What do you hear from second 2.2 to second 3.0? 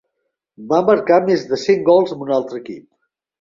un altre equip.